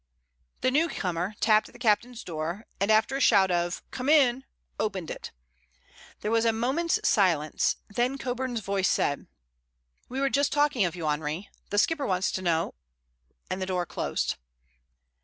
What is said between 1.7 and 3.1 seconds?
the captain's door and,